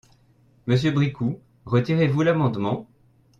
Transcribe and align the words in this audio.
Monsieur 0.65 0.89
Bricout, 0.89 1.39
retirez-vous 1.67 2.23
l’amendement? 2.23 2.87